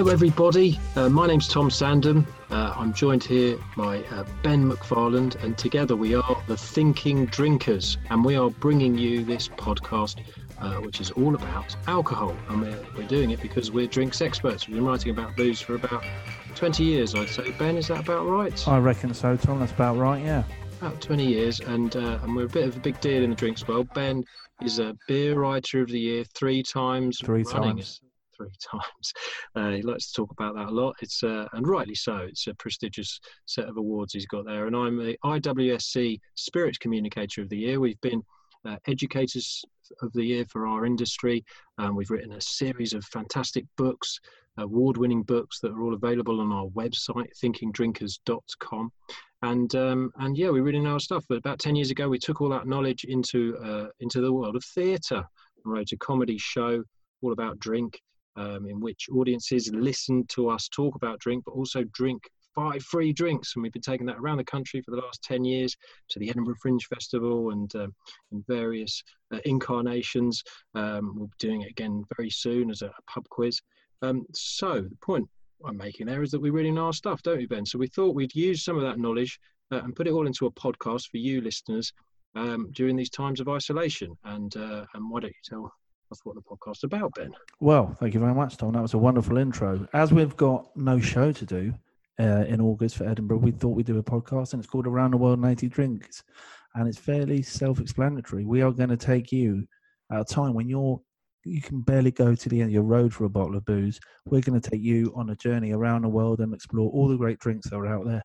[0.00, 0.80] Hello, everybody.
[0.96, 2.26] Uh, my name's Tom Sandham.
[2.50, 7.98] Uh, I'm joined here by uh, Ben McFarland, and together we are the Thinking Drinkers,
[8.08, 10.24] and we are bringing you this podcast,
[10.58, 12.34] uh, which is all about alcohol.
[12.48, 14.66] And we're, we're doing it because we're drinks experts.
[14.66, 16.02] We've been writing about booze for about
[16.54, 17.50] 20 years, I'd say.
[17.58, 18.66] Ben, is that about right?
[18.66, 19.58] I reckon so, Tom.
[19.58, 20.44] That's about right, yeah.
[20.80, 23.36] About 20 years, and uh, and we're a bit of a big deal in the
[23.36, 23.92] drinks world.
[23.92, 24.24] Ben
[24.62, 27.18] is a beer writer of the year three times.
[27.22, 27.76] Three running.
[27.76, 28.00] times.
[28.40, 29.12] Three times.
[29.54, 30.96] Uh, he likes to talk about that a lot.
[31.02, 32.16] It's uh, and rightly so.
[32.16, 34.66] It's a prestigious set of awards he's got there.
[34.66, 37.80] And I'm the IWSC Spirits Communicator of the Year.
[37.80, 38.22] We've been
[38.66, 39.62] uh, educators
[40.02, 41.44] of the year for our industry.
[41.78, 44.18] Um, we've written a series of fantastic books,
[44.58, 48.92] award-winning books that are all available on our website, thinkingdrinkers.com.
[49.42, 51.24] And um, and yeah, we really know our stuff.
[51.28, 54.56] But about ten years ago, we took all that knowledge into uh, into the world
[54.56, 55.24] of theatre
[55.64, 56.82] and wrote a comedy show
[57.22, 58.00] all about drink,
[58.36, 62.22] um, in which audiences listen to us talk about drink, but also drink
[62.54, 63.54] five free drinks.
[63.54, 65.76] And we've been taking that around the country for the last 10 years
[66.10, 67.94] to the Edinburgh Fringe Festival and um,
[68.48, 70.42] various uh, incarnations.
[70.74, 73.60] Um, we'll be doing it again very soon as a, a pub quiz.
[74.02, 75.28] Um, so the point
[75.64, 77.66] I'm making there is that we really know our stuff, don't we, Ben?
[77.66, 79.38] So we thought we'd use some of that knowledge
[79.70, 81.92] uh, and put it all into a podcast for you listeners
[82.34, 84.16] um, during these times of isolation.
[84.24, 85.72] And uh, and why don't you tell
[86.10, 87.32] us what the podcast's about, Ben?
[87.60, 88.72] Well, thank you very much, Tom.
[88.72, 89.86] That was a wonderful intro.
[89.92, 91.74] As we've got no show to do
[92.18, 95.12] uh, in August for Edinburgh, we thought we'd do a podcast, and it's called Around
[95.12, 96.22] the World in 80 Drinks.
[96.74, 98.44] And it's fairly self explanatory.
[98.44, 99.66] We are going to take you
[100.12, 101.00] at a time when you're
[101.44, 103.98] you can barely go to the end of your road for a bottle of booze.
[104.26, 107.16] We're going to take you on a journey around the world and explore all the
[107.16, 108.22] great drinks that are out there,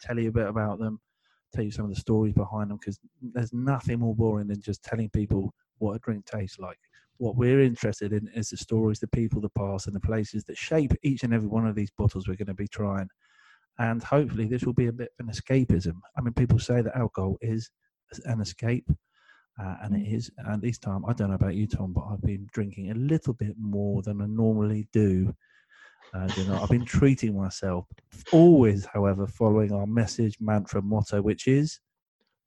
[0.00, 0.98] tell you a bit about them,
[1.54, 4.82] tell you some of the stories behind them, because there's nothing more boring than just
[4.82, 6.78] telling people what a drink tastes like.
[7.18, 10.56] What we're interested in is the stories, the people, the past, and the places that
[10.56, 13.08] shape each and every one of these bottles we're going to be trying.
[13.78, 15.94] And hopefully, this will be a bit of an escapism.
[16.16, 17.70] I mean, people say that alcohol is
[18.24, 18.88] an escape.
[19.58, 20.30] Uh, and it is.
[20.38, 23.32] And this time, I don't know about you, Tom, but I've been drinking a little
[23.32, 25.34] bit more than I normally do.
[26.14, 27.86] Uh, you know, I've been treating myself,
[28.32, 31.80] always, however, following our message, mantra, motto, which is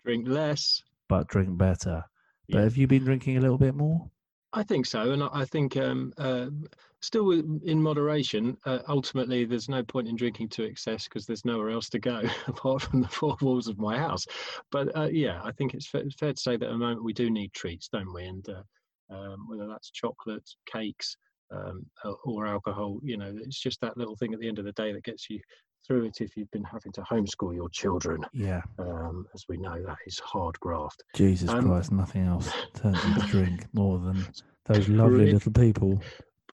[0.06, 0.82] Drink less.
[1.08, 2.04] but drink better.
[2.48, 4.10] But have you been drinking a little bit more?
[4.54, 6.48] I think so, and I think um, uh,
[7.02, 8.58] still in moderation.
[8.66, 12.24] Uh, ultimately, there's no point in drinking to excess because there's nowhere else to go
[12.48, 14.26] apart from the four walls of my house.
[14.72, 17.14] But uh, yeah, I think it's fair, fair to say that at the moment we
[17.14, 18.26] do need treats, don't we?
[18.26, 21.16] And uh, um, whether that's chocolate, cakes,
[21.52, 21.86] um,
[22.26, 24.92] or alcohol, you know, it's just that little thing at the end of the day
[24.94, 25.40] that gets you
[25.86, 26.22] through it.
[26.22, 28.62] If you've been having to homeschool your children, Yeah.
[28.78, 31.04] um, as we know, that is hard graft.
[31.16, 34.26] Jesus Um, Christ, nothing else turns into drink more than
[34.66, 36.02] those lovely Pretty- little people.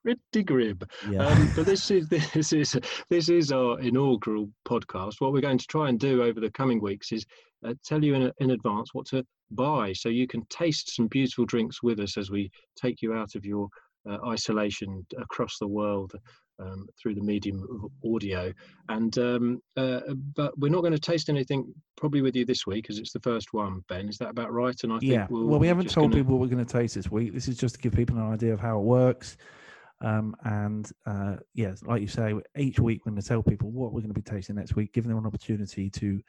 [0.03, 0.79] Pretty grim.
[1.11, 1.27] Yeah.
[1.27, 2.77] Um, but this is this is
[3.11, 5.15] this is our inaugural podcast.
[5.19, 7.27] What we're going to try and do over the coming weeks is
[7.65, 11.45] uh, tell you in, in advance what to buy, so you can taste some beautiful
[11.45, 12.51] drinks with us as we
[12.81, 13.69] take you out of your
[14.09, 16.13] uh, isolation across the world
[16.59, 18.53] um, through the medium of audio.
[18.89, 20.00] And um, uh,
[20.34, 23.21] but we're not going to taste anything probably with you this week, because it's the
[23.21, 23.83] first one.
[23.89, 24.77] Ben, is that about right?
[24.83, 25.27] And I think yeah.
[25.31, 27.34] we'll, well, we haven't told gonna- people we're going to taste this week.
[27.34, 29.37] This is just to give people an idea of how it works.
[30.03, 33.93] Um, and uh, yes, like you say, each week we're going to tell people what
[33.93, 36.21] we're going to be tasting next week, giving them an opportunity to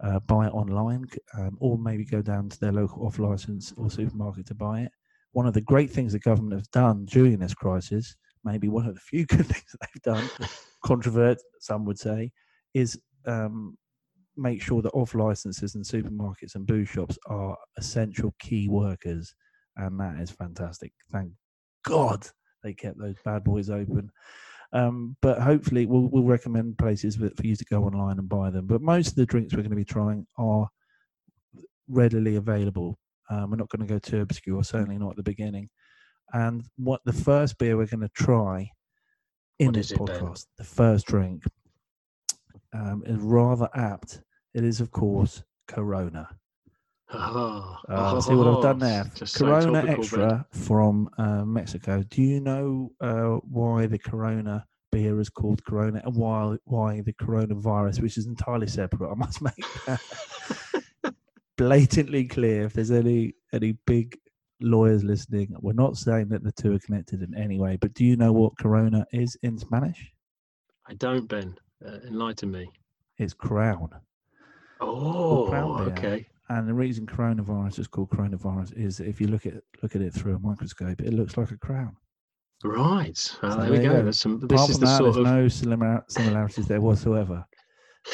[0.00, 1.06] uh, buy it online
[1.38, 4.92] um, or maybe go down to their local off license or supermarket to buy it.
[5.32, 8.16] One of the great things the government has done during this crisis,
[8.46, 10.30] maybe one of the few good things that they've done,
[10.84, 12.30] controvert, some would say,
[12.72, 13.76] is um,
[14.36, 19.34] make sure that off licenses and supermarkets and booze shops are essential key workers.
[19.76, 20.92] And that is fantastic.
[21.12, 21.32] Thank
[21.84, 22.26] God
[22.62, 24.10] they kept those bad boys open.
[24.72, 28.66] Um, but hopefully, we'll, we'll recommend places for you to go online and buy them.
[28.66, 30.68] But most of the drinks we're going to be trying are
[31.88, 32.98] readily available.
[33.30, 35.68] Um, we're not going to go too obscure, certainly not at the beginning.
[36.32, 38.70] And what the first beer we're going to try
[39.58, 41.44] in What this is it, podcast, the first drink,
[42.72, 44.22] um, is rather apt.
[44.54, 46.28] It is, of course, Corona.
[47.10, 49.10] Ah, Uh, see what I've done there?
[49.24, 52.02] so Corona topical, Extra from uh, Mexico.
[52.08, 57.12] Do you know uh, why the Corona beer is called Corona and why why the
[57.14, 59.08] coronavirus, which is entirely separate?
[59.10, 59.54] I must make
[59.86, 60.00] that
[61.56, 62.64] blatantly clear.
[62.64, 64.18] If there's any any big
[64.60, 67.76] lawyers listening, we're not saying that the two are connected in any way.
[67.76, 70.10] But do you know what Corona is in Spanish?
[70.88, 71.54] I don't, Ben.
[71.86, 72.70] Uh, enlighten me.
[73.18, 73.88] It's crown.
[74.80, 76.26] Oh, crown okay.
[76.48, 80.14] And the reason coronavirus is called coronavirus is if you look at look at it
[80.14, 81.96] through a microscope, it looks like a crown.
[82.64, 83.18] Right.
[83.42, 83.96] Well, So there we there you go.
[83.96, 84.02] go.
[84.04, 87.44] There's some, this is the that, sort there's of no similar, similarities there whatsoever.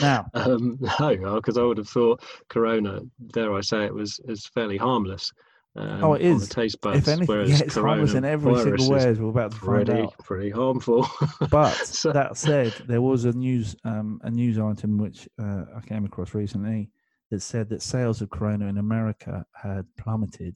[0.01, 3.01] Now, Um, no, because I would have thought Corona,
[3.33, 5.31] dare I say it, was is fairly harmless.
[5.75, 6.49] Um, Oh, it is.
[6.51, 9.53] taste buds, if anything, whereas yeah, it's harmless in every single way, as we're about
[9.53, 10.19] to find Pretty, out.
[10.19, 11.07] pretty harmful.
[11.51, 15.81] But So- that said, there was a news um, a news item which uh, I
[15.87, 16.91] came across recently
[17.31, 20.55] that said that sales of Corona in America had plummeted,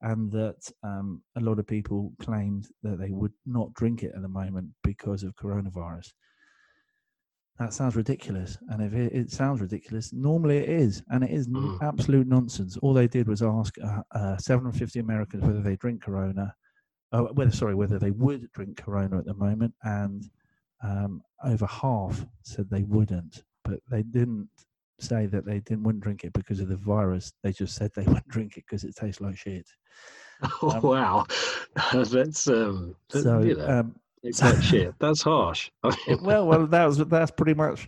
[0.00, 4.22] and that um, a lot of people claimed that they would not drink it at
[4.22, 6.12] the moment because of coronavirus.
[7.60, 11.46] That sounds ridiculous, and if it, it sounds ridiculous, normally it is, and it is
[11.46, 11.76] Mm.
[11.82, 12.78] absolute nonsense.
[12.78, 16.54] All they did was ask uh, uh, 750 Americans whether they drink Corona,
[17.12, 20.24] uh, whether sorry, whether they would drink Corona at the moment, and
[20.82, 24.48] um, over half said they wouldn't, but they didn't
[24.98, 27.30] say that they didn't wouldn't drink it because of the virus.
[27.42, 29.68] They just said they wouldn't drink it because it tastes like shit.
[30.62, 31.26] oh, Um, wow,
[31.92, 34.94] that's um, So, you know, um, it's like shit.
[34.98, 35.70] That's harsh.
[36.22, 37.86] Well, well, that was that's pretty much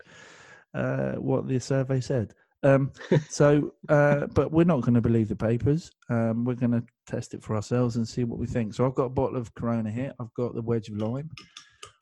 [0.75, 2.35] uh, what the survey said.
[2.65, 2.93] Um,
[3.29, 5.91] so, uh, but we're not going to believe the papers.
[6.09, 8.73] Um, we're going to test it for ourselves and see what we think.
[8.75, 10.13] So, I've got a bottle of Corona here.
[10.21, 11.29] I've got the wedge of lime.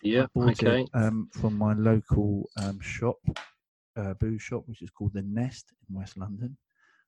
[0.03, 0.83] yeah, okay.
[0.83, 3.17] it um, from my local um, shop,
[3.97, 6.57] uh, booze shop, which is called the Nest in West London.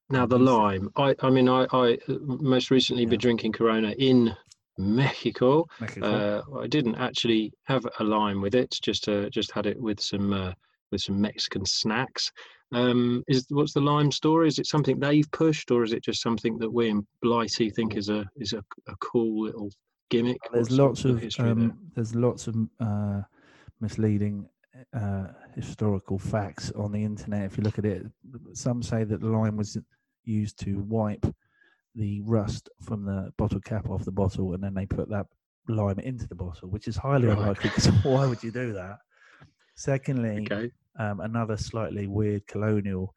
[0.09, 0.91] Now the lime.
[0.97, 4.35] I, I mean, I, I uh, most recently been drinking Corona in
[4.83, 5.67] Mexico.
[5.81, 6.07] Mexico.
[6.07, 8.77] Uh, I didn't actually have a lime with it.
[8.83, 10.53] Just uh, just had it with some uh,
[10.91, 12.31] with some Mexican snacks.
[12.73, 14.49] Um, is what's the lime story?
[14.49, 17.97] Is it something they've pushed, or is it just something that we in Blighty think
[17.97, 19.71] is a is a, a cool little
[20.11, 20.39] gimmick?
[20.53, 21.53] there's lots of history there?
[21.53, 23.21] um, there's lots of uh,
[23.81, 24.49] misleading
[24.95, 27.45] uh, historical facts on the internet.
[27.45, 28.07] If you look at it,
[28.55, 29.77] some say that the lime was
[30.25, 31.27] used to wipe
[31.95, 35.27] the rust from the bottle cap off the bottle, and then they put that
[35.69, 37.39] lime into the bottle, which is highly Right.
[37.39, 37.71] unlikely.
[37.71, 38.99] Because why would you do that?
[39.77, 40.71] Secondly, Okay.
[40.99, 43.15] um, another slightly weird colonial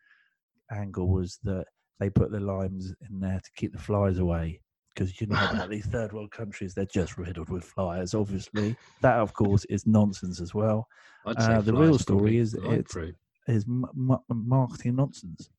[0.72, 1.66] angle was that
[2.00, 4.60] they put the limes in there to keep the flies away
[4.94, 9.18] because you know about these third world countries they're just riddled with flies obviously that
[9.20, 10.88] of course is nonsense as well
[11.26, 13.14] uh, the real story is it's-
[13.48, 15.50] is m- m- marketing nonsense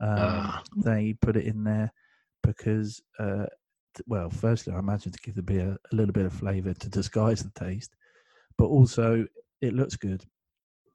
[0.00, 0.62] um, Ah.
[0.76, 1.90] they put it in there
[2.42, 3.46] because uh,
[3.96, 6.88] t- well firstly i imagine to give the beer a little bit of flavor to
[6.88, 7.96] disguise the taste
[8.56, 9.26] but also
[9.60, 10.24] it looks good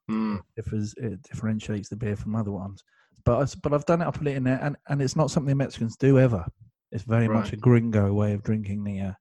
[0.10, 2.84] Mm, differs it differentiates the beer from other ones.
[3.24, 4.08] But I but I've done it.
[4.08, 6.46] I put it in there, and and it's not something Mexicans do ever.
[6.92, 9.14] It's very much a gringo way of drinking the uh,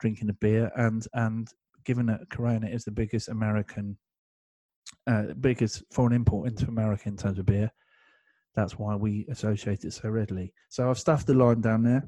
[0.00, 1.48] drinking the beer, and and
[1.84, 3.98] given that Corona is the biggest American,
[5.06, 7.70] uh, biggest foreign import into America in terms of beer,
[8.54, 10.52] that's why we associate it so readily.
[10.68, 12.04] So I've stuffed the lime down there,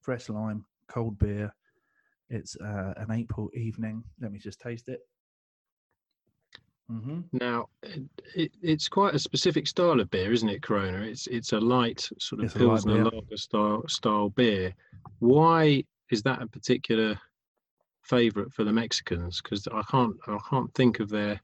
[0.00, 1.54] fresh lime, cold beer.
[2.30, 4.02] It's uh, an April evening.
[4.20, 5.00] Let me just taste it.
[6.88, 8.02] hmm Now, it,
[8.34, 11.02] it, it's quite a specific style of beer, isn't it, Corona?
[11.02, 14.74] It's it's a light sort of It's a light pilsner lager style style beer.
[15.18, 17.18] Why is that a particular
[18.02, 19.40] favourite for the Mexicans?
[19.42, 21.40] Because I can't I can't think of their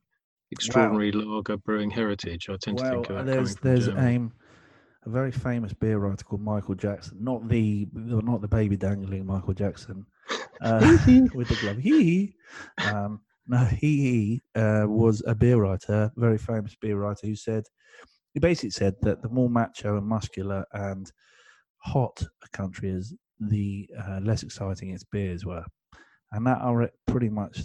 [0.50, 2.49] extraordinary lager brewing heritage.
[2.49, 4.30] I tend to think of that there's there's a,
[5.06, 9.54] very famous beer writer called Michael Jackson, not the the- not the baby dangling Michael
[9.54, 10.06] Jackson
[10.61, 10.80] uh,
[11.34, 11.78] with the glove.
[11.78, 12.34] He
[12.78, 17.64] um, no he uh, was a beer writer, very famous beer writer who said
[18.34, 21.11] he basically said that the more macho and muscular and
[21.78, 25.64] hot a country is, the uh, less exciting its beers were,
[26.32, 27.62] and that I pretty much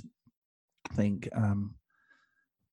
[0.93, 1.75] think um,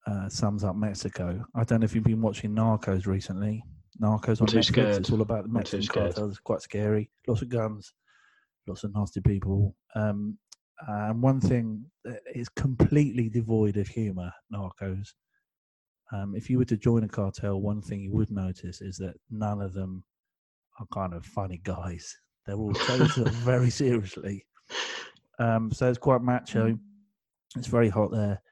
[0.07, 1.45] uh, sums up Mexico.
[1.55, 3.63] I don't know if you've been watching Narcos recently.
[4.01, 4.65] Narcos on Netflix.
[4.67, 4.97] scared.
[4.97, 6.31] It's all about the Mexican cartels.
[6.31, 7.11] It's quite scary.
[7.27, 7.93] Lots of guns,
[8.67, 9.77] lots of nasty people.
[9.95, 10.39] Um,
[10.89, 14.33] and one thing that is completely devoid of humor.
[14.53, 15.09] Narcos.
[16.13, 19.15] Um, if you were to join a cartel, one thing you would notice is that
[19.31, 20.03] none of them
[20.81, 22.17] are kind of funny guys.
[22.47, 24.45] They're all taken very seriously.
[25.39, 26.79] Um, so it's quite macho.
[27.57, 28.43] It's very hot there.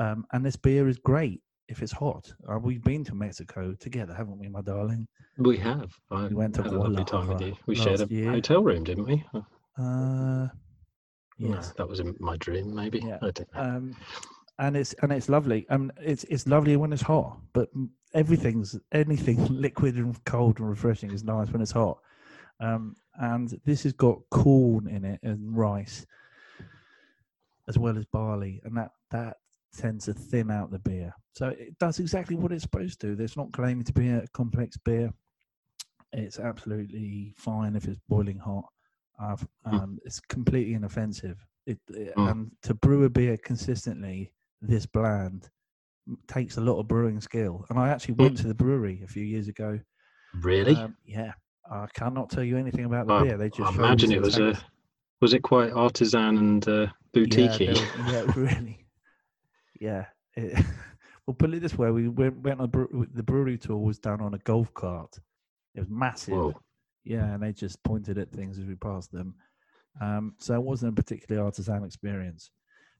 [0.00, 2.32] Um, and this beer is great if it's hot.
[2.50, 5.06] Uh, we've been to Mexico together, haven't we, my darling?
[5.36, 5.92] We have.
[6.10, 7.54] I We went to had a lovely time with you.
[7.66, 8.30] We shared a year.
[8.32, 9.24] hotel room, didn't we?
[9.34, 9.40] Uh,
[9.78, 10.48] Uh,
[11.38, 13.00] no, that was in my dream, maybe.
[13.04, 13.18] Yeah.
[13.22, 13.60] I don't know.
[13.60, 13.96] Um,
[14.58, 15.66] and it's and it's lovely.
[15.70, 17.70] Um, it's it's lovely when it's hot, but
[18.12, 21.98] everything's anything liquid and cold and refreshing is nice when it's hot.
[22.60, 26.04] Um, and this has got corn in it and rice,
[27.68, 29.38] as well as barley, and that that
[29.76, 31.14] tends to thin out the beer.
[31.34, 33.16] So it does exactly what it's supposed to.
[33.18, 35.12] It's not claiming to be a complex beer.
[36.12, 38.64] It's absolutely fine if it's boiling hot.
[39.18, 39.34] Hmm.
[39.66, 41.44] um, it's completely inoffensive.
[41.66, 42.30] It, it- Mm.
[42.30, 45.48] and to brew a beer consistently this bland
[46.26, 47.64] takes a lot of brewing skill.
[47.70, 49.78] And I actually went to the brewery a few years ago.
[50.40, 50.74] Really?
[50.74, 51.32] Um, yeah,
[51.70, 53.36] I cannot tell you anything about the I- beer.
[53.36, 54.58] They just I imagine it was a
[55.20, 58.86] was it quite artisan and uh, boutique was- yeah, really.
[59.80, 60.06] Yeah.
[60.36, 60.64] It,
[61.26, 63.98] well, put it this way: we went, went on a brew, the brewery tour was
[63.98, 65.18] done on a golf cart.
[65.74, 66.34] It was massive.
[66.34, 66.60] Whoa.
[67.04, 69.34] Yeah, and they just pointed at things as we passed them.
[70.00, 72.50] Um, so it wasn't a particularly artisan experience.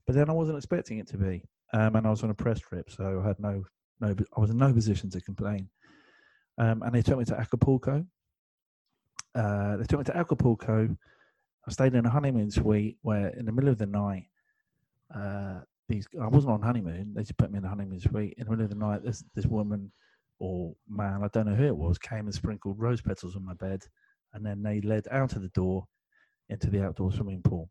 [0.07, 2.59] But then I wasn't expecting it to be, um, and I was on a press
[2.59, 3.63] trip, so I had no
[4.01, 4.15] no.
[4.37, 5.69] I was in no position to complain.
[6.59, 8.05] Um, and they took me to Acapulco.
[9.35, 10.97] Uh, they took me to Acapulco.
[11.67, 14.27] I stayed in a honeymoon suite where, in the middle of the night,
[15.15, 17.12] uh, these I wasn't on honeymoon.
[17.14, 18.35] They just put me in the honeymoon suite.
[18.38, 19.92] In the middle of the night, this this woman
[20.38, 23.54] or man, I don't know who it was, came and sprinkled rose petals on my
[23.54, 23.82] bed,
[24.32, 25.87] and then they led out of the door
[26.49, 27.68] into the outdoor swimming pool.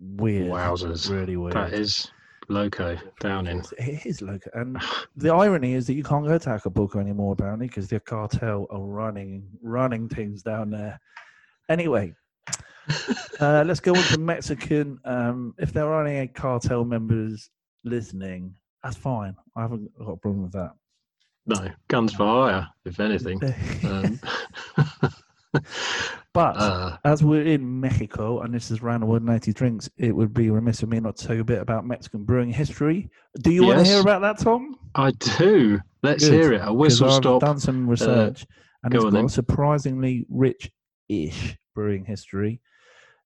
[0.00, 1.10] Weird, Wowzers.
[1.10, 1.54] really weird.
[1.54, 2.10] That is
[2.48, 3.62] loco down in.
[3.78, 4.80] It is local, and
[5.16, 8.82] the irony is that you can't go to Acapulco anymore apparently because the cartel are
[8.82, 10.98] running running things down there.
[11.68, 12.14] Anyway,
[13.40, 14.98] uh, let's go on to Mexican.
[15.04, 17.50] Um, if there are any cartel members
[17.84, 19.34] listening, that's fine.
[19.56, 20.72] I haven't got a problem with that.
[21.46, 23.40] No, guns for hire, if anything.
[23.84, 24.20] Um,
[26.32, 30.14] but uh, as we're in Mexico, and this is round the world 90 drinks, it
[30.14, 33.10] would be remiss of me not to tell you a bit about Mexican brewing history.
[33.42, 34.76] Do you want to hear about that, Tom?
[34.94, 35.80] I do.
[36.02, 36.60] Let's Good, hear it.
[36.62, 37.40] A whistle I've stop.
[37.40, 38.46] done some research,
[38.84, 39.24] and go it's got then.
[39.24, 42.60] a surprisingly rich-ish brewing history.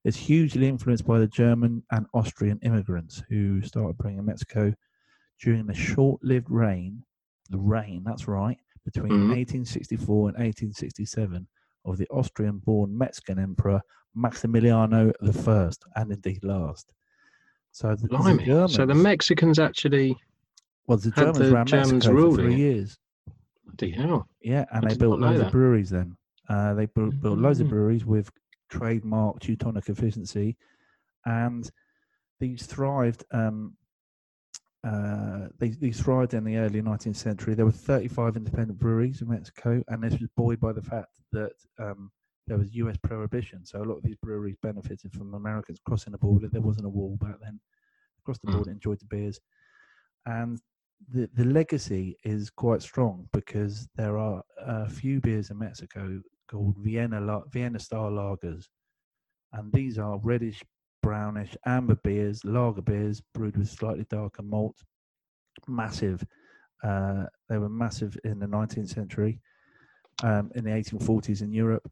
[0.05, 4.73] It's hugely influenced by the German and Austrian immigrants who started brewing in Mexico
[5.41, 7.03] during the short-lived reign,
[7.49, 9.31] the reign, that's right, between Mhm.
[9.35, 11.45] 1864 and 1867
[11.83, 13.81] of the Austrian-born Mexican Emperor
[14.15, 16.93] Maximiliano I, and indeed last.
[17.71, 20.15] So the, the Germans, So the Mexicans actually.
[20.87, 22.59] well, the Germans the ran Germans Mexico for ruling three it.
[22.59, 22.97] years.
[23.65, 24.29] Bloody hell.
[24.41, 26.15] Yeah, and I they built loads of breweries then.
[26.47, 27.71] Uh, they bu- built loads of Mm.
[27.71, 28.29] breweries with
[28.69, 30.57] trademark Teutonic efficiency,
[31.25, 31.69] and
[32.39, 33.23] these thrived.
[33.31, 33.75] Um,
[34.85, 37.55] uh, these thrived in the early 19th century.
[37.55, 41.53] There were 35 independent breweries in Mexico, and this was buoyed by the fact that
[41.79, 42.11] um,
[42.45, 42.97] there was U.S.
[43.01, 43.65] prohibition.
[43.65, 46.49] So a lot of these breweries benefited from Americans crossing the border.
[46.49, 47.59] There wasn't a wall back then.
[48.19, 48.53] Across the Mm.
[48.53, 49.39] border, enjoyed the beers,
[50.27, 50.59] and
[51.11, 56.75] the the legacy is quite strong because there are a few beers in Mexico called
[56.77, 58.65] Vienna Vienna style lagers,
[59.53, 60.63] and these are reddish,
[61.01, 64.77] brownish, amber beers, lager beers brewed with slightly darker malt.
[65.67, 66.25] Massive,
[66.83, 69.39] uh, they were massive in the 19th century,
[70.23, 71.89] um, in the 1840s in Europe,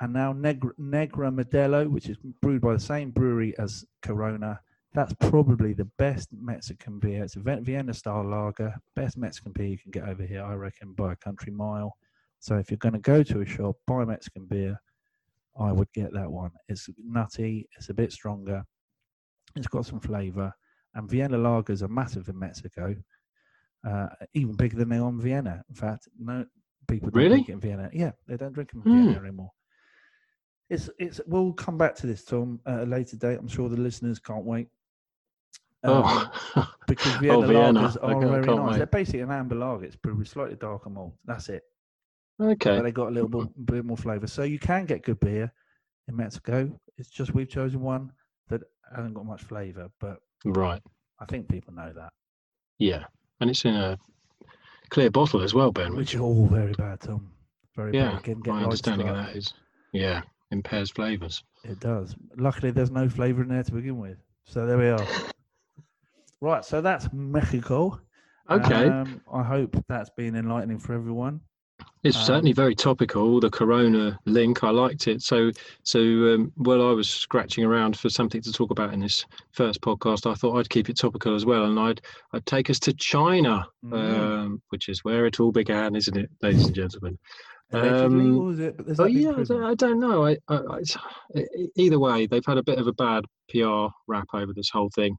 [0.00, 4.60] and now Negra, Negra Modelo, which is brewed by the same brewery as Corona,
[4.92, 7.24] that's probably the best Mexican beer.
[7.24, 10.94] It's a Vienna style lager, best Mexican beer you can get over here, I reckon,
[10.94, 11.96] by a country mile.
[12.40, 14.80] So if you're going to go to a shop, buy Mexican beer,
[15.58, 16.50] I would get that one.
[16.68, 18.64] It's nutty, it's a bit stronger,
[19.56, 20.52] it's got some flavour,
[20.94, 22.94] and Vienna lagers are massive in Mexico,
[23.86, 25.62] uh, even bigger than they are in Vienna.
[25.68, 26.44] In fact, no
[26.88, 27.36] people don't Really?
[27.36, 27.90] drink it in Vienna.
[27.92, 29.04] Yeah, they don't drink them in Hmm.
[29.06, 29.52] Vienna anymore.
[30.70, 31.20] It's it's.
[31.26, 33.38] We'll come back to this, Tom, at a later date.
[33.38, 34.68] I'm sure the listeners can't wait.
[35.82, 36.02] Um,
[36.56, 36.72] oh.
[36.86, 37.80] because Vienna, oh, Vienna.
[37.80, 38.70] lagers are very nice.
[38.70, 38.76] wait.
[38.78, 39.84] They're basically an amber lager.
[39.84, 41.14] It's brewed with slightly darker malt.
[41.24, 41.62] That's it.
[42.40, 42.76] Okay.
[42.76, 44.26] But they got a little bit, bit more flavour.
[44.26, 45.52] So you can get good beer
[46.08, 46.70] in Mexico.
[46.98, 48.12] It's just we've chosen one
[48.48, 48.62] that
[48.94, 50.82] hasn't got much flavour, but Right.
[51.18, 52.12] I think people know that.
[52.78, 53.04] Yeah.
[53.40, 53.98] And it's in a
[54.88, 55.90] clear bottle as well, Ben.
[55.90, 57.30] Which Which, is all very bad, Tom.
[57.76, 58.20] Very yeah, bad.
[58.20, 59.54] Again, my understanding of that is,
[59.92, 61.42] yeah, impairs flavours.
[61.64, 62.16] It does.
[62.36, 64.18] Luckily, there's no flavour in there to begin with.
[64.46, 65.06] So there we are.
[66.40, 66.64] right.
[66.64, 68.00] So that's Mexico.
[68.50, 68.88] Okay.
[68.88, 71.40] Um, I hope that's been enlightening for everyone.
[72.02, 73.40] It's Um, certainly very topical.
[73.40, 75.20] The Corona link, I liked it.
[75.22, 75.50] So,
[75.82, 79.80] so um, while I was scratching around for something to talk about in this first
[79.82, 82.00] podcast, I thought I'd keep it topical as well, and I'd
[82.32, 83.94] I'd take us to China, Mm.
[84.18, 87.18] um, which is where it all began, isn't it, ladies and gentlemen?
[87.72, 88.74] Um, it?
[88.98, 90.26] Oh yeah, I don't, know.
[90.26, 90.80] I, I,
[91.76, 95.16] either way, they've had a bit of a bad PR rap over this whole thing,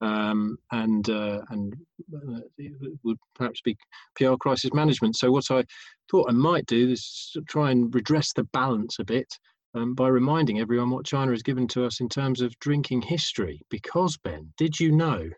[0.00, 1.74] um, and uh, and
[2.14, 3.76] uh, it would perhaps be
[4.16, 5.16] PR crisis management.
[5.16, 5.64] So what I
[6.10, 9.38] thought I might do is try and redress the balance a bit
[9.74, 13.60] um, by reminding everyone what China has given to us in terms of drinking history.
[13.70, 15.28] Because Ben, did you know?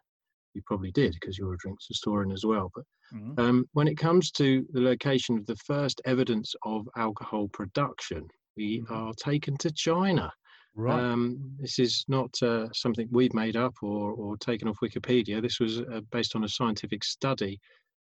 [0.54, 2.70] You probably did because you're a drinks historian as well.
[2.74, 3.38] But Mhm.
[3.38, 8.80] um, when it comes to the location of the first evidence of alcohol production, we
[8.80, 8.90] Mhm.
[8.90, 10.32] are taken to China.
[10.76, 11.00] Right.
[11.00, 15.40] Um, this is not uh, something we've made up or, or taken off Wikipedia.
[15.40, 17.58] This was uh, based on a scientific study.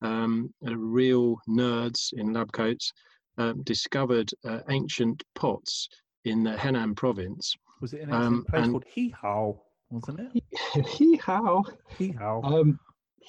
[0.02, 2.92] Um, uh, real nerds in lab coats
[3.38, 5.88] um, discovered uh, ancient pots
[6.24, 7.54] in the Henan province.
[7.80, 10.86] was it in um, a place and- called Hee Hao, wasn't it?
[10.86, 11.64] Hee how?
[11.98, 12.42] Hee Hao.
[12.42, 12.78] Um,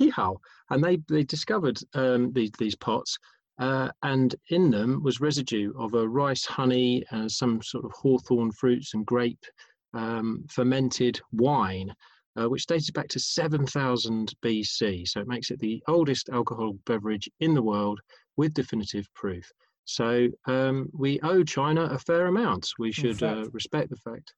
[0.09, 0.39] how?
[0.69, 3.17] And they they discovered um, these these pots,
[3.61, 8.51] uh, and in them was residue of a rice honey and some sort of hawthorn
[8.51, 9.45] fruits and grape
[9.93, 11.93] um, fermented wine,
[12.37, 15.07] uh, which dates back to 7000 BC.
[15.07, 17.99] So it makes it the oldest alcohol beverage in the world
[18.35, 19.49] with definitive proof.
[19.85, 22.69] So um, we owe China a fair amount.
[22.79, 24.33] We should uh, respect the fact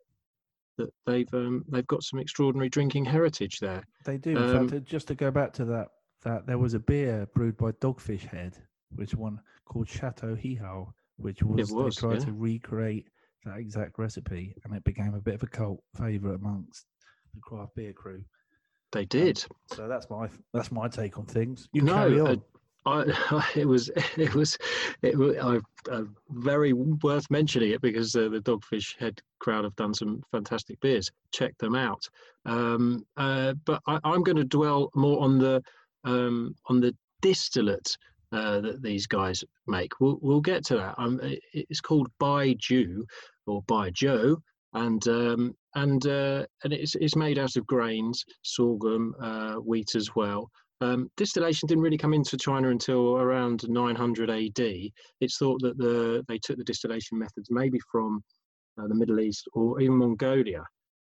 [0.77, 3.83] that they've um, they've got some extraordinary drinking heritage there.
[4.05, 4.31] They do.
[4.31, 5.89] In Um, fact, uh, just to go back to that,
[6.23, 8.57] that there was a beer brewed by Dogfish Head,
[8.95, 12.25] which one called Chateau Hee Hao, which was, was, they tried yeah.
[12.25, 13.07] to recreate
[13.45, 16.85] that exact recipe, and it became a bit of a cult favorite amongst
[17.33, 18.23] the craft beer crew.
[18.91, 19.43] They did.
[19.73, 21.67] So that's my that's my take on things.
[21.73, 22.43] You no, carry uh, on.
[22.85, 24.57] I, it was it was
[25.01, 25.59] it was I,
[25.89, 30.79] uh, very worth mentioning it because uh, the Dogfish Head crowd have done some fantastic
[30.81, 31.09] beers.
[31.31, 32.07] Check them out.
[32.45, 35.63] Um, uh, but I, I'm going to dwell more on the
[36.03, 37.97] um, on the distillate
[38.33, 39.91] uh, that these guys make.
[39.99, 40.95] We'll we'll get to that.
[40.97, 41.19] Um,
[41.53, 43.03] it's called Baijiu
[43.45, 44.37] or Baijiu,
[44.73, 50.09] and um, and uh, and it's it's made out of grains, sorghum, uh, wheat as
[50.15, 50.49] well.
[50.81, 54.91] Um, distillation didn't really come into China until around 900 AD.
[55.21, 58.21] It's thought that the they took the distillation methods maybe from
[58.77, 60.63] uh, the Middle East or even Mongolia,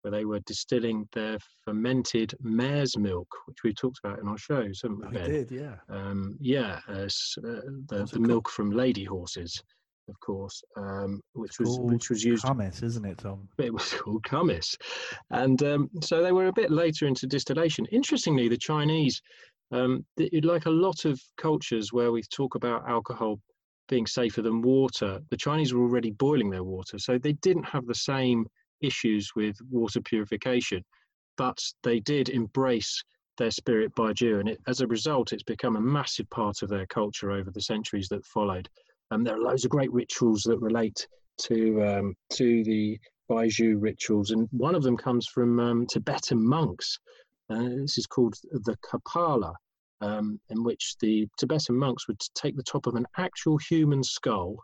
[0.08, 4.80] where they were distilling their fermented mare's milk, which we've talked about in our shows,
[4.82, 5.30] haven't we, I Ben?
[5.30, 5.74] did, yeah.
[5.88, 9.62] Um, yeah, uh, uh, the, the milk from lady horses,
[10.08, 13.48] of course, um, which It's was which was used hummus, isn't it, Tom?
[13.58, 14.76] it was called kumis.
[15.30, 17.84] And um, so they were a bit later into distillation.
[17.86, 19.20] Interestingly, the Chinese,
[19.72, 23.38] um, th- like a lot of cultures where we talk about alcohol
[23.88, 26.98] being safer than water, the Chinese were already boiling their water.
[26.98, 28.46] So they didn't have the same
[28.80, 30.84] issues with water purification,
[31.36, 33.02] but they did embrace
[33.36, 34.40] their spirit baijiu.
[34.40, 37.62] And it, as a result, it's become a massive part of their culture over the
[37.62, 38.68] centuries that followed.
[39.10, 41.06] And there are loads of great rituals that relate
[41.42, 42.98] to um, to the
[43.30, 46.98] Baijiu rituals, and one of them comes from um, Tibetan monks.
[47.50, 49.54] Uh, this is called the Kapala,
[50.00, 54.56] um, in which the Tibetan monks would take the top of an actual human skull,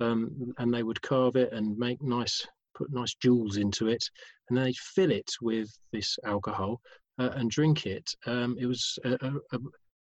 [0.00, 4.04] um, and they would carve it and make nice, put nice jewels into it,
[4.48, 6.80] and they'd fill it with this alcohol
[7.18, 8.14] uh, and drink it.
[8.26, 9.12] Um, it was a,
[9.52, 9.58] a, a,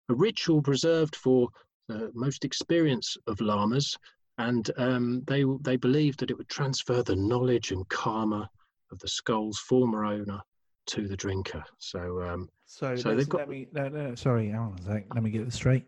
[0.10, 1.50] ritual preserved for
[1.88, 3.98] the most experience of lamas
[4.38, 8.50] and um, they they believed that it would transfer the knowledge and karma
[8.92, 10.40] of the skull's former owner
[10.88, 11.64] to the drinker.
[11.80, 15.14] So um, So, So they've got- let me no no sorry, hang on a sec.
[15.14, 15.86] Let me get this straight.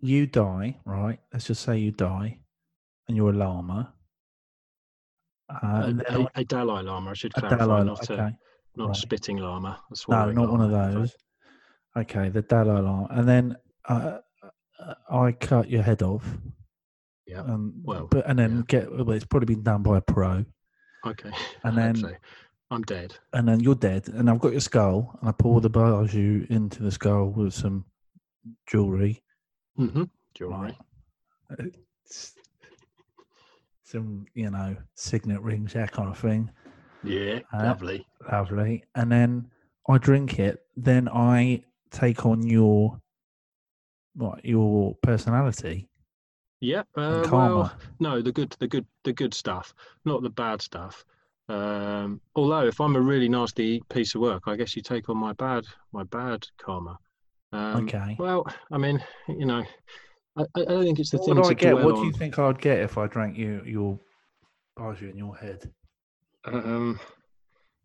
[0.00, 1.18] You die, right?
[1.32, 2.38] Let's just say you die,
[3.08, 3.92] and you're a llama.
[5.50, 8.36] Uh, a, a, a Dalai Lama, I should clarify, Dalai, not, a, okay.
[8.76, 8.96] not right.
[8.96, 9.80] spitting Lama.
[10.08, 11.02] No, not one of lama, I'm afraid.
[11.02, 11.16] those.
[11.96, 13.56] Okay, the Dalai Lama, and then
[13.88, 14.18] uh,
[14.82, 16.24] uh, I cut your head off.
[17.26, 18.62] Yeah, Um, well, but and then yeah.
[18.68, 20.44] get well, it's probably been done by a pro,
[21.06, 21.30] Okay.
[21.64, 22.12] and then so.
[22.70, 23.14] I'm dead.
[23.32, 26.82] and then you're dead, and I've got your skull, and I pour the baijiu into
[26.82, 27.84] the skull with some
[28.66, 29.22] jewelry,
[29.78, 30.04] Mm-hmm.
[30.34, 30.76] Jewelry.
[31.50, 31.58] right?
[31.60, 32.34] It's-
[33.90, 36.50] Some, you know, signet rings, that kind of thing.
[37.02, 38.06] Yeah, Uh, lovely.
[38.30, 38.84] Lovely.
[38.94, 39.50] And then
[39.88, 40.60] I drink it.
[40.76, 43.00] Then I take on your,
[44.14, 45.88] what, your personality
[46.60, 46.82] Yeah.
[46.98, 49.72] Uh, well, no, the good, the good, the good stuff,
[50.04, 51.06] not the bad stuff.
[51.48, 55.16] Um, although, if I'm a really nasty piece of work, I guess you take on
[55.16, 56.98] my bad, my bad karma.
[57.52, 58.16] Um, okay.
[58.18, 59.64] Well, I mean, you know,
[60.38, 61.70] I, I don't think it's the What thing would to I get?
[61.72, 63.98] dwell What do you think I'd get if I drank you your
[64.78, 65.70] baijiu in your head?
[66.44, 66.98] Um,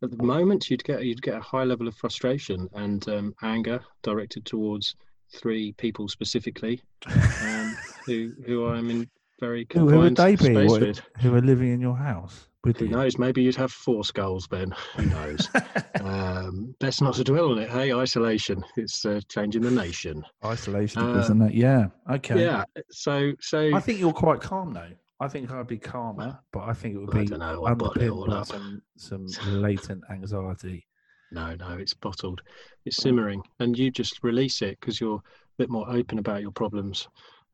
[0.04, 3.80] at the moment, you'd get you'd get a high level of frustration and um, anger
[4.04, 4.96] directed towards
[5.36, 10.44] three people specifically, um, who who I'm in very Who, who would they be?
[10.46, 11.02] space What- with.
[11.22, 13.18] who are living in your house with Who knows?
[13.18, 14.74] Maybe you'd have four skulls, Ben.
[14.96, 15.50] Who knows?
[16.02, 17.70] um, best not to dwell on it.
[17.70, 18.64] Hey, isolation.
[18.78, 20.24] It's uh, changing the nation.
[20.46, 21.54] Isolation, Uh, isn't it?
[21.54, 21.88] Yeah.
[22.10, 22.42] Okay.
[22.42, 22.64] Yeah.
[22.90, 24.92] So so I think you're quite calm though.
[25.20, 27.66] I think I'd be calmer, but I think it would be I don't know.
[27.66, 28.48] I bottle it all up.
[28.48, 29.28] some some
[29.62, 30.86] latent anxiety.
[31.32, 32.42] No, no, it's bottled.
[32.86, 35.22] It's simmering, and you just release it because you're a
[35.58, 37.08] bit more open about your problems.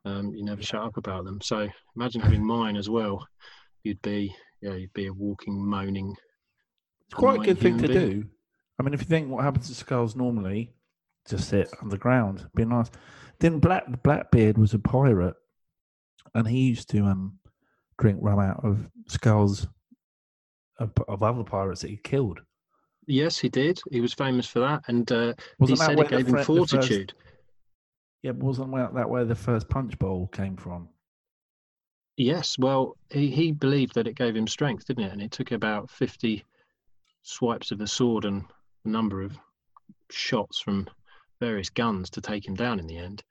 [0.05, 1.39] Um, you never shut up about them.
[1.41, 3.25] So imagine having mine as well.
[3.83, 6.15] You'd be yeah, you'd be a walking, moaning.
[7.05, 8.09] It's quite a good thing to being.
[8.09, 8.25] do.
[8.79, 10.73] I mean, if you think what happens to skulls normally,
[11.27, 12.89] just sit underground, be nice.
[13.39, 15.35] Then Black Blackbeard was a pirate,
[16.33, 17.39] and he used to um
[17.97, 19.67] drink rum out of skulls
[20.79, 22.39] of, of other pirates that he killed.
[23.07, 23.81] Yes, he did.
[23.91, 25.33] He was famous for that, and uh,
[25.65, 27.13] he said it gave him fre- the first- fortitude.
[28.21, 30.89] Yeah, wasn't that where the first punch bowl came from?
[32.19, 35.13] Yes, well, he, he believed that it gave him strength, didn't it?
[35.13, 36.43] And it took about 50
[37.23, 38.43] swipes of the sword and
[38.83, 39.37] a number of
[40.11, 40.89] shots from
[41.39, 43.23] various guns to take him down in the end.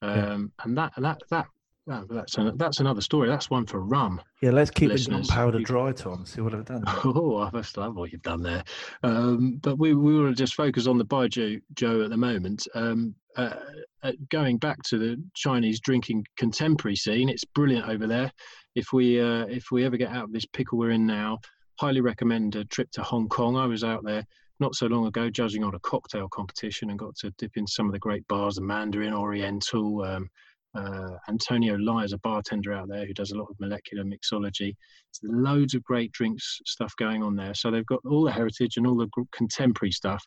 [0.00, 0.34] Yeah.
[0.34, 1.46] Um, and that, that, that,
[1.86, 3.28] well, that's, an, that's another story.
[3.28, 4.22] That's one for rum.
[4.40, 6.24] Yeah, let's keep Listeners, gunpowder you- dry, Tom.
[6.24, 6.84] See what I've done.
[7.04, 8.62] Oh, I must love what you've done there.
[9.02, 12.68] Um, but we, we will just focus on the Baijiu Joe at the moment.
[12.76, 13.56] Um, uh,
[14.02, 18.32] uh, going back to the Chinese drinking contemporary scene, it's brilliant over there.
[18.74, 21.38] If we uh, if we ever get out of this pickle we're in now,
[21.78, 23.56] highly recommend a trip to Hong Kong.
[23.56, 24.24] I was out there
[24.58, 27.86] not so long ago judging on a cocktail competition and got to dip in some
[27.86, 30.02] of the great bars, the Mandarin Oriental.
[30.02, 30.28] Um,
[30.74, 34.74] uh, Antonio Lai is a bartender out there who does a lot of molecular mixology.
[35.12, 37.54] So loads of great drinks stuff going on there.
[37.54, 40.22] So they've got all the heritage and all the contemporary stuff.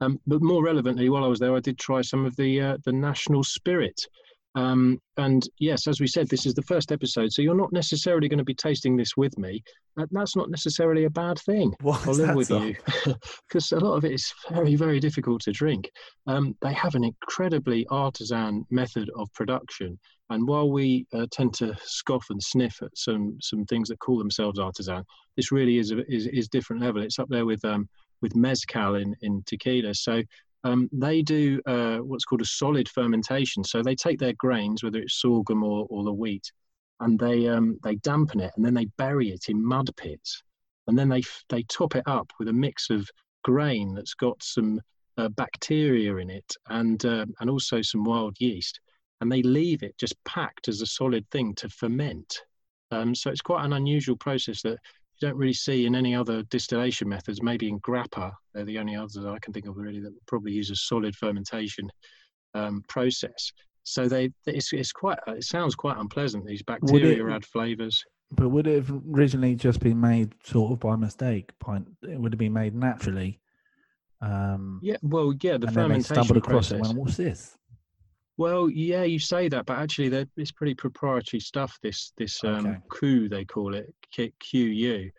[0.00, 2.76] Um, but more relevantly, while I was there, I did try some of the uh,
[2.84, 4.00] the national spirit.
[4.56, 8.28] Um, and yes, as we said, this is the first episode, so you're not necessarily
[8.28, 9.62] going to be tasting this with me.
[9.96, 11.74] That, that's not necessarily a bad thing.
[11.80, 12.62] Why I'll live with so?
[12.62, 12.76] you
[13.48, 15.90] because a lot of it is very, very difficult to drink.
[16.28, 19.98] Um, they have an incredibly artisan method of production,
[20.30, 24.18] and while we uh, tend to scoff and sniff at some some things that call
[24.18, 25.02] themselves artisan,
[25.36, 27.02] this really is a, is is different level.
[27.02, 27.88] It's up there with um,
[28.24, 29.94] with mezcal in in tequila.
[29.94, 30.22] So.
[30.66, 33.62] Um, they do uh, what's called a solid fermentation.
[33.64, 36.50] So they take their grains, whether it's sorghum or, or the wheat,
[37.00, 40.42] and they um, they dampen it, and then they bury it in mud pits,
[40.86, 43.06] and then they they top it up with a mix of
[43.42, 44.80] grain that's got some
[45.18, 48.80] uh, bacteria in it and um, and also some wild yeast,
[49.20, 52.40] and they leave it just packed as a solid thing to ferment.
[52.90, 54.78] Um, so it's quite an unusual process that
[55.20, 57.42] you don't really see in any other distillation methods.
[57.42, 60.52] Maybe in grappa, they're the only others I can think of really that would probably
[60.52, 61.88] use a solid fermentation
[62.54, 63.52] um, process.
[63.84, 66.46] So they, it's, it's quite, it sounds quite unpleasant.
[66.46, 68.02] These bacteria add flavors.
[68.30, 71.56] But would it have originally just been made sort of by mistake?
[71.58, 73.40] Point, it would have been made naturally.
[74.20, 76.72] Um, Yeah, well, yeah, the and then they fermentation stumbled across process.
[76.72, 76.76] it.
[76.78, 77.58] and Went, What's this?
[78.36, 81.78] Well, yeah, you say that, but actually, it's pretty proprietary stuff.
[81.82, 82.78] This this um, Okay.
[82.88, 85.10] coup they call it QU,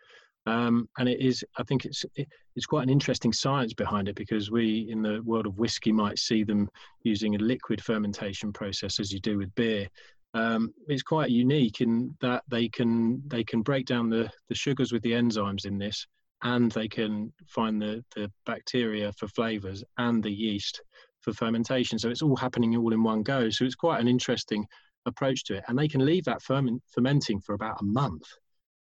[0.44, 1.42] um, and it is.
[1.56, 5.22] I think it's it, it's quite an interesting science behind it because we in the
[5.22, 6.68] world of whiskey might see them
[7.04, 9.88] using a liquid fermentation process as you do with beer.
[10.34, 14.92] Um, it's quite unique in that they can they can break down the the sugars
[14.92, 16.06] with the enzymes in this,
[16.42, 20.82] and they can find the the bacteria for flavors and the yeast
[21.26, 21.98] for fermentation.
[21.98, 23.50] So it's all happening all in one go.
[23.50, 24.64] So it's quite an interesting
[25.06, 25.64] approach to it.
[25.68, 28.22] And they can leave that ferment, fermenting for about a month.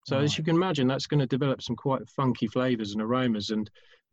[0.04, 3.50] So as you can imagine, that's going to develop some quite funky flavors and aromas.
[3.50, 3.70] And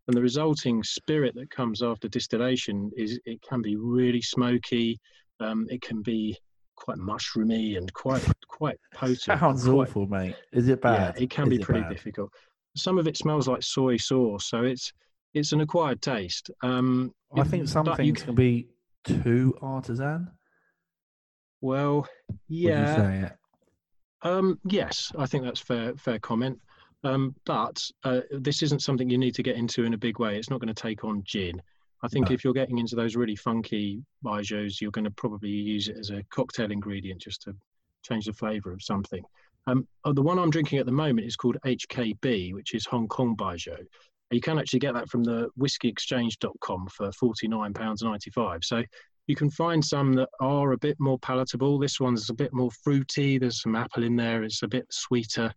[0.08, 5.00] and the resulting spirit that comes after distillation is it can be really smoky.
[5.40, 6.36] Um, it can be
[6.76, 9.20] quite mushroomy and quite quite potent.
[9.40, 10.36] Sounds quite- awful, mate.
[10.54, 11.16] Is it bad?
[11.18, 11.90] yeah, it can Is be pretty bad?
[11.92, 12.32] difficult.
[12.76, 14.94] Some of it smells like soy sauce, so it's
[15.34, 16.50] it's an acquired taste.
[16.64, 18.68] Um, I think some things c- can be
[19.04, 20.30] too artisan.
[21.62, 22.08] Well,
[22.48, 23.38] yeah, you say it?
[24.24, 26.60] um, yes, I think that's fair fair comment.
[27.04, 30.38] Um, but uh, this isn't something you need to get into in a big way.
[30.38, 31.62] It's not going to take on gin.
[32.04, 32.34] I think No.
[32.34, 36.10] if you're getting into those really funky baijius, you're going to probably use it as
[36.12, 37.56] a cocktail ingredient just to
[38.04, 39.24] change the flavour of something.
[39.68, 43.08] Um, oh, the one I'm drinking at the moment is called HKB, which is Hong
[43.08, 43.78] Kong Baijiu.
[44.32, 48.64] You can actually get that from the whiskyexchange.com for £49.95.
[48.64, 48.84] So
[49.28, 51.80] you can find some that are a bit more palatable.
[51.80, 53.38] This one's a bit more fruity.
[53.38, 54.44] There's some apple in there.
[54.44, 55.52] It's a bit sweeter.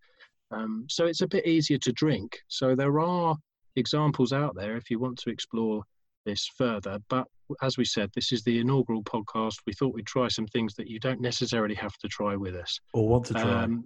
[0.50, 2.38] Um, so it's a bit easier to drink.
[2.48, 3.36] So there are
[3.76, 5.82] examples out there if you want to explore
[6.26, 6.98] this further.
[7.08, 7.26] But
[7.62, 9.56] as we said, this is the inaugural podcast.
[9.66, 12.78] We thought we'd try some things that you don't necessarily have to try with us
[12.94, 13.42] Or want to try?
[13.64, 13.84] um,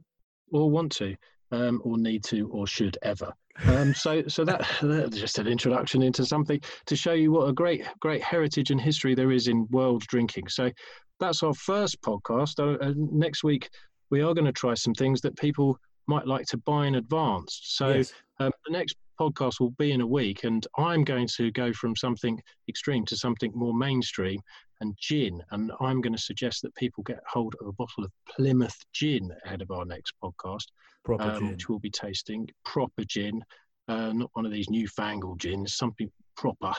[0.52, 1.16] or want to,
[1.52, 3.32] um, or need to, or should ever.
[3.68, 7.52] Um, so, so that that's just an introduction into something to show you what a
[7.52, 10.48] great, great heritage and history there is in world drinking.
[10.48, 10.70] So,
[11.18, 12.58] that's our first podcast.
[12.60, 13.70] Uh, uh, next week,
[14.10, 17.58] we are going to try some things that people might like to buy in advance.
[17.64, 18.12] So, Yes.
[18.38, 21.96] um, the next podcast will be in a week, and I'm going to go from
[21.96, 24.38] something extreme to something more mainstream
[24.80, 25.42] and gin.
[25.50, 29.30] And I'm going to suggest that people get hold of a bottle of Plymouth gin
[29.44, 30.66] ahead of our next podcast,
[31.04, 31.48] Proper um, gin.
[31.50, 32.48] which we'll be tasting.
[32.64, 33.42] Proper gin,
[33.88, 36.72] uh, not one of these newfangled gins, something proper.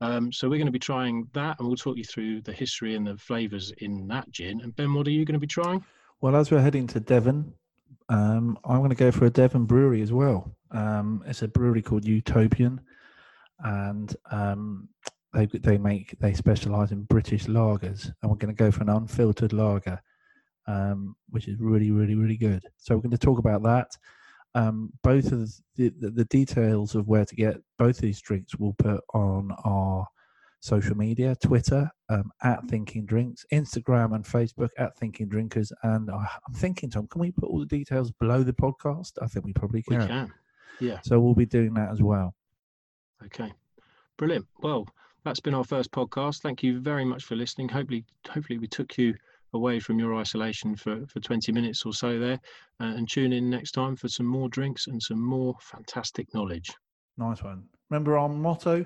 [0.00, 2.96] Um, so we're going to be trying that, and we'll talk you through the history
[2.96, 4.60] and the flavours in that gin.
[4.60, 5.84] And Ben, what are you going to be trying?
[6.20, 7.54] Well, as we're heading to Devon,
[8.08, 10.56] um, I'm going to go for a Devon brewery as well.
[10.72, 12.80] Um, it's a brewery called Utopian,
[13.60, 14.88] and um,
[15.32, 18.88] they they make they specialise in British lagers, and we're going to go for an
[18.90, 20.00] unfiltered lager,
[20.66, 22.62] um, which is really really really good.
[22.76, 23.96] So we're going to talk about that.
[24.54, 28.56] Um, both of the, the the details of where to get both of these drinks
[28.56, 30.06] we'll put on our
[30.60, 35.72] social media Twitter um, at Thinking Drinks, Instagram and Facebook at Thinking Drinkers.
[35.82, 39.12] And I, I'm thinking, Tom, can we put all the details below the podcast?
[39.20, 40.06] I think we probably We can.
[40.06, 40.32] can.
[40.78, 41.00] Yeah.
[41.02, 42.34] So we'll be doing that as well.
[43.24, 43.52] Okay.
[44.18, 44.46] Brilliant.
[44.60, 44.86] Well,
[45.24, 46.40] that's been our first podcast.
[46.40, 47.68] Thank you very much for listening.
[47.68, 49.14] Hopefully, hopefully we took you
[49.54, 52.40] away from your isolation for, for 20 minutes or so there.
[52.80, 56.70] Uh, and tune in next time for some more drinks and some more fantastic knowledge.
[57.18, 57.64] Nice one.
[57.90, 58.84] Remember our motto,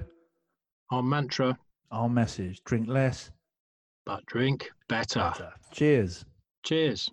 [0.90, 1.56] Our mantra,
[1.92, 3.30] our message: drink less,
[4.04, 5.20] but drink better.
[5.20, 5.52] better.
[5.72, 6.24] Cheers.
[6.64, 7.08] Cheers.